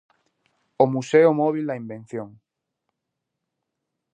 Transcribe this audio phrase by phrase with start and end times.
[0.83, 2.29] O Museo Móbil da Invención.